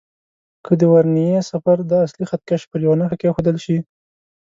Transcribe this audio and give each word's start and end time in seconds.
که 0.65 0.71
د 0.79 0.81
ورنيې 0.93 1.39
صفر 1.49 1.77
د 1.89 1.91
اصلي 2.05 2.25
خط 2.29 2.41
کش 2.49 2.61
پر 2.71 2.79
یوه 2.85 2.95
نښه 2.99 3.15
کېښودل 3.21 3.57
شي. 3.65 3.77